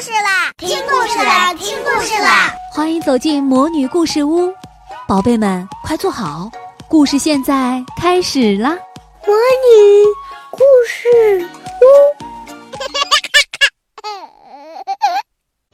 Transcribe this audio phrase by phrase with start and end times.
[0.00, 0.52] 事啦！
[0.58, 1.54] 听故事啦！
[1.54, 2.52] 听故事啦！
[2.70, 4.52] 欢迎走进魔女故事屋，
[5.08, 6.50] 宝贝们快坐好，
[6.86, 8.76] 故事现在开始啦！
[9.26, 10.04] 魔女
[10.50, 11.48] 故事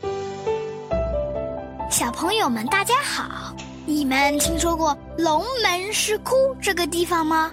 [0.04, 0.10] 屋，
[1.90, 3.52] 小朋友们大家好，
[3.86, 7.50] 你们听说过龙门石窟这个地方吗？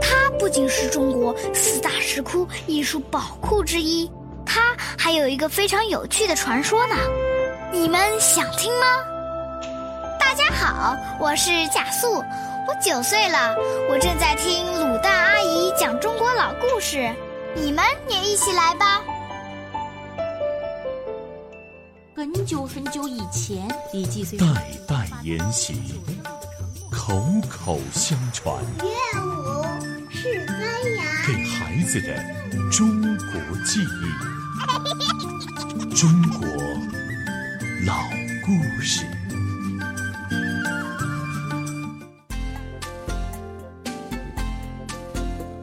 [0.00, 4.08] 它不仅是中国四大石窟艺术宝库之一。
[5.04, 6.96] 它还有一个非常有趣的传说呢，
[7.70, 8.86] 你们想听吗？
[10.18, 12.24] 大家好，我是贾素，
[12.66, 13.54] 我九岁了，
[13.90, 17.14] 我正在听鲁蛋阿姨讲中国老故事，
[17.54, 19.02] 你们也一起来吧。
[22.16, 23.68] 很久很久以前，
[24.38, 24.46] 代
[24.88, 25.74] 代沿袭，
[26.90, 28.56] 口口相传。
[28.78, 29.64] 乐舞
[30.08, 32.16] 是发芽，给孩子的
[32.70, 33.34] 中国
[33.66, 34.43] 记忆。
[35.94, 36.48] 中国
[37.86, 37.94] 老
[38.44, 39.04] 故事。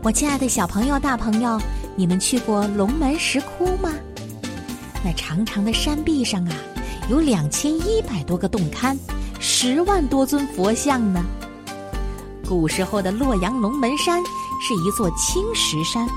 [0.03, 1.59] 我亲爱的小朋友、大朋友，
[1.95, 3.91] 你们去过龙门石窟吗？
[5.03, 6.55] 那长长的山壁上啊，
[7.09, 8.97] 有两千一百多个洞龛，
[9.39, 11.23] 十万多尊佛像呢。
[12.47, 14.21] 古时候的洛阳龙门山
[14.61, 16.07] 是一座青石山。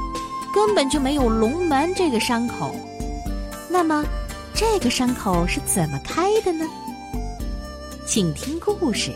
[0.55, 2.77] 根本就没有龙门这个伤口，
[3.69, 4.05] 那么
[4.55, 6.65] 这个伤口是怎么开的呢？
[8.07, 9.11] 请听故事：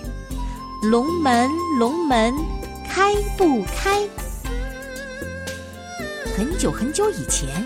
[0.82, 2.34] 龙门，龙门
[2.90, 4.00] 开不开？
[6.36, 7.64] 很久很久以前，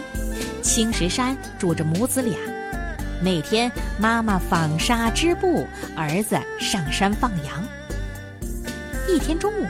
[0.61, 2.37] 青石山住着母子俩。
[3.23, 7.65] 每天，妈妈纺纱织布，儿子上山放羊。
[9.09, 9.67] 一天中午，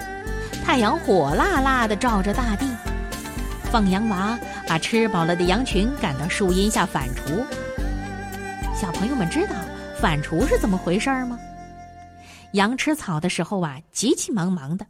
[0.64, 2.66] 太阳火辣辣的照着大地。
[3.72, 7.42] 放羊娃把吃饱了的羊群赶到树荫下反刍。
[8.78, 9.54] 小朋友们知道
[9.98, 11.38] 反刍是怎么回事吗？
[12.52, 14.86] 羊吃草的时候啊，急急忙忙的，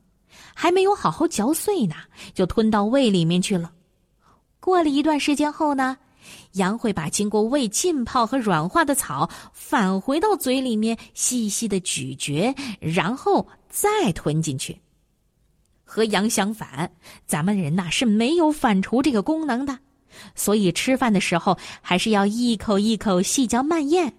[0.52, 1.94] 还没有好好嚼碎呢，
[2.34, 3.70] 就吞到胃里面去了。
[4.58, 5.96] 过了一段时间后呢，
[6.54, 14.76] 羊会把经过胃浸泡和软化的草返回到嘴里面，细细的咀嚼，然后再吞进去。
[15.92, 16.90] 和羊相反，
[17.26, 19.78] 咱们人呐是没有反刍这个功能的，
[20.34, 24.14] 所以吃饭的时候还是要一口一口细嚼慢咽，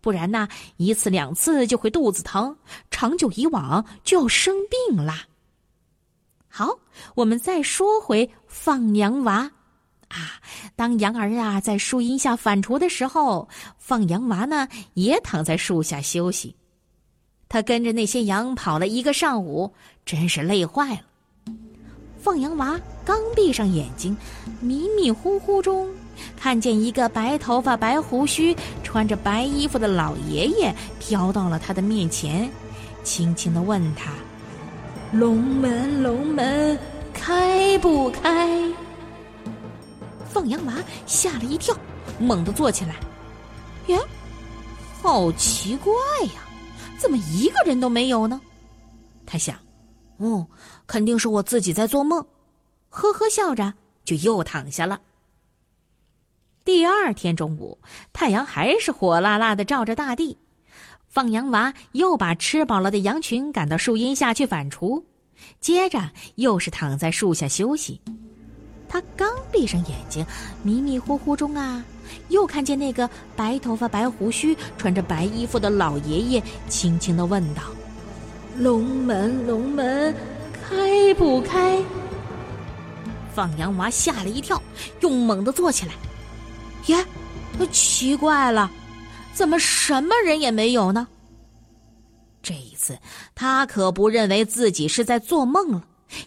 [0.00, 2.56] 不然呢一次两次就会肚子疼，
[2.92, 5.24] 长久以往就要生病啦。
[6.46, 6.78] 好，
[7.16, 9.50] 我们再说回放羊娃，
[10.06, 10.40] 啊，
[10.76, 13.48] 当羊儿啊在树荫下反刍的时候，
[13.78, 16.54] 放羊娃呢也躺在树下休息，
[17.48, 21.00] 他跟着那些羊跑了一个上午，真是累坏了。
[22.26, 24.16] 放羊娃刚闭上眼睛，
[24.58, 25.88] 迷迷糊糊中，
[26.36, 32.50] 看见一个白头发、白胡须、穿着白衣服的老爷爷飘到了他的面前，
[33.04, 34.10] 轻轻的问他
[35.16, 36.76] ：“龙门，龙门，
[37.14, 38.60] 开不开？”
[40.28, 40.74] 放羊娃
[41.06, 41.76] 吓了一跳，
[42.18, 42.96] 猛地坐起来。
[43.94, 44.00] 呀，
[45.00, 45.92] 好奇怪
[46.34, 46.42] 呀，
[46.98, 48.40] 怎么一个人都没有呢？
[49.24, 49.56] 他想。
[50.18, 50.46] 哦，
[50.86, 52.26] 肯定是我自己在做梦，
[52.88, 55.00] 呵呵笑着就又躺下了。
[56.64, 57.78] 第二天中午，
[58.12, 60.36] 太阳还是火辣辣的照着大地，
[61.08, 65.02] 放羊娃又把吃饱了的羊群赶到树荫下去反刍，
[65.60, 68.00] 接着又是躺在树下休息。
[68.88, 70.24] 他刚闭上眼睛，
[70.62, 71.84] 迷迷糊糊中啊，
[72.28, 77.62] 又看见那个白头发、白胡须、穿着白衣服的老爷爷，轻轻的问道。
[78.58, 80.14] 龙门，龙门，
[80.52, 81.82] 开不开？
[83.34, 84.60] 放羊娃吓了一跳，
[85.00, 85.92] 又猛地坐起来。
[86.86, 87.04] 耶，
[87.70, 88.70] 奇怪了，
[89.34, 91.06] 怎么什么人也没有呢？
[92.42, 92.98] 这一次，
[93.34, 95.84] 他可不认为自己是在做梦了，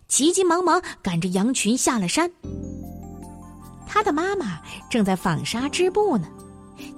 [0.08, 2.30] 急急忙忙赶着羊群下了山。
[3.88, 6.28] 他的妈妈正在纺纱织布呢，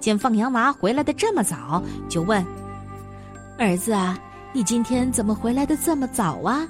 [0.02, 2.46] 见放羊娃回来的这么早，就问
[3.58, 4.20] ：“儿子啊。”
[4.54, 6.68] 你今天怎么回来的这么早啊？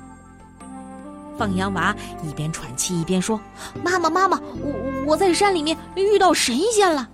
[1.35, 3.39] 放羊娃一边喘气一边说
[3.83, 7.09] ：“妈妈，妈妈，我我在山里面遇到神仙了。”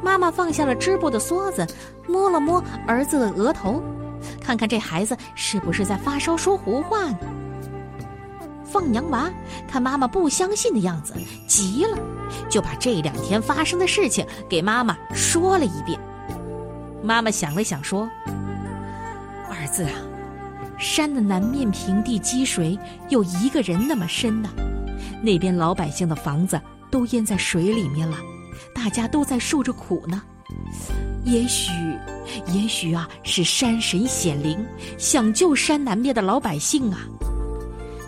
[0.00, 1.66] 妈妈放下了织布的梭子，
[2.06, 3.82] 摸了摸儿子的额头，
[4.40, 7.18] 看看这孩子是不是在发烧说胡话呢？
[8.64, 9.28] 放羊娃
[9.68, 11.14] 看妈妈不相信的样子，
[11.48, 11.98] 急了，
[12.48, 15.98] 就把这两天发生的事情给妈妈说了一遍。
[17.02, 18.08] 妈妈想了想说。
[19.52, 19.92] 儿子啊，
[20.78, 22.78] 山的南面平地积水
[23.10, 24.48] 有一个人那么深呢，
[25.22, 26.58] 那边老百姓的房子
[26.90, 28.16] 都淹在水里面了，
[28.74, 30.22] 大家都在受着苦呢。
[31.24, 31.70] 也许，
[32.48, 34.58] 也许啊，是山神显灵，
[34.96, 37.00] 想救山南边的老百姓啊。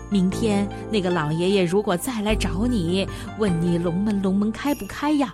[0.09, 3.07] 明天那个老爷爷如果再来找你，
[3.37, 5.33] 问你龙门龙门开不开呀，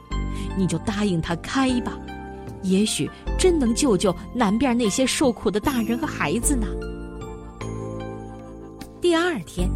[0.57, 1.93] 你就答应他开吧。
[2.63, 6.67] 也许真能救救南边那些受苦的大人和孩子呢。
[9.01, 9.69] 第二天，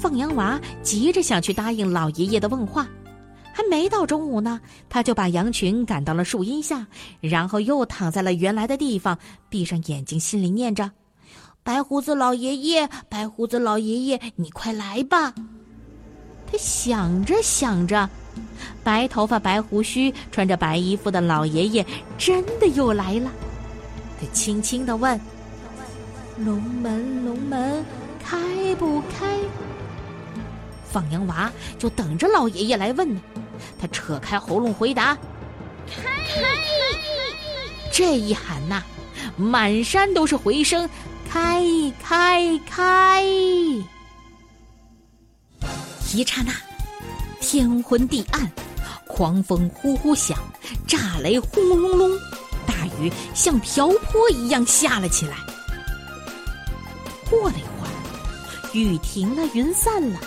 [0.00, 2.88] 放羊娃急着想去答应老爷爷的问话。
[3.56, 6.84] 还没到中午呢，他就把羊群赶到了树荫下，
[7.20, 9.16] 然后又躺在了原来的地方，
[9.48, 10.90] 闭上眼睛，心里念着
[11.62, 15.32] ：“白胡子老爷爷，白胡子老爷爷，你快来吧！”
[16.50, 18.10] 他想着想着，
[18.82, 21.86] 白头发、白胡须、穿着白衣服的老爷爷
[22.18, 23.30] 真的又来了。
[24.20, 25.20] 他轻轻的问
[26.38, 27.84] ：“龙门，龙门，
[28.22, 29.38] 开不开？”
[30.90, 33.20] 放羊娃就等着老爷爷来问呢。
[33.80, 35.16] 他扯开喉咙回答
[35.86, 36.02] ：“开！”
[37.92, 38.82] 这一喊呐，
[39.36, 40.88] 满山都是回声
[41.30, 41.62] ：“开
[42.02, 43.22] 开开！”
[46.12, 46.52] 一刹那，
[47.46, 48.50] 天昏地暗，
[49.06, 50.38] 狂风呼呼响，
[50.88, 52.10] 炸雷轰隆隆，
[52.66, 55.36] 大雨像瓢泼一样下了起来。
[57.28, 60.18] 过了一会儿，雨停了，云散了。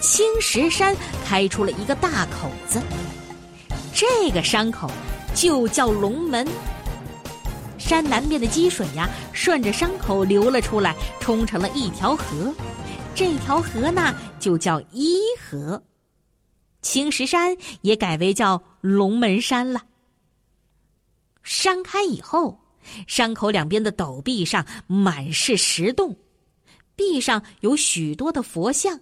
[0.00, 2.82] 青石山开出了一个大口子，
[3.94, 4.90] 这个山口
[5.36, 6.44] 就叫龙门。
[7.78, 12.52] 山南边的积水呀，顺着山口流了出来，冲成了一条河。
[13.14, 15.80] 这条河呢，就叫伊河。
[16.80, 19.82] 青石山也改为叫龙门山了。
[21.42, 22.60] 山开以后，
[23.06, 26.16] 山口两边的陡壁上满是石洞，
[26.94, 29.00] 壁上有许多的佛像。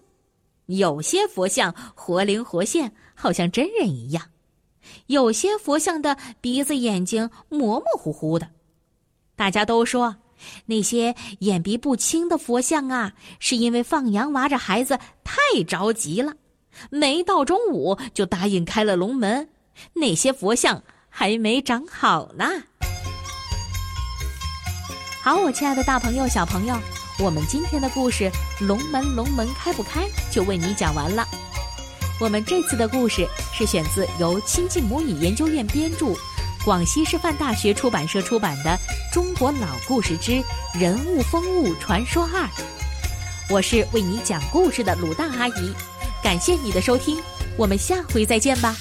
[0.66, 4.24] 有些佛像活灵活现，好像真人一样；
[5.06, 8.50] 有些佛像的鼻子、眼睛模模糊糊的。
[9.36, 10.16] 大家都说，
[10.64, 16.34] 那些眼鼻不清的佛像啊，是因为放羊娃这孩子太着急了，
[16.90, 19.48] 没到中午就答应开了龙门。
[19.94, 22.44] 那些佛像还没长好呢。
[25.22, 26.76] 好，我亲爱的大朋友、小朋友。
[27.18, 28.30] 我们今天的故事
[28.66, 31.26] 《龙门龙门开不开》就为你讲完了。
[32.20, 36.14] 我们这次的故事是选自由亲近母语研究院编著，
[36.62, 38.70] 广西师范大学出版社出版的
[39.12, 40.42] 《中国老故事之
[40.78, 42.44] 人物风物传说二》。
[43.48, 45.72] 我是为你讲故事的鲁大阿姨，
[46.26, 47.22] 感谢你的收听，
[47.56, 48.74] 我们下回再见吧。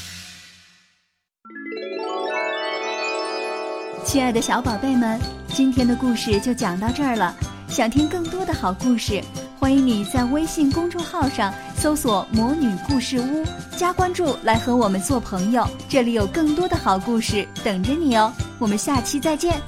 [4.03, 7.37] 亲爱的小宝贝们，今天的故事就讲到这儿了。
[7.67, 9.23] 想听更多的好故事，
[9.59, 13.45] 欢迎你在微信公众号上搜索“魔女故事屋”，
[13.77, 15.67] 加关注来和我们做朋友。
[15.87, 19.61] 这里有更多的好故事等着你哦，我们下期再见。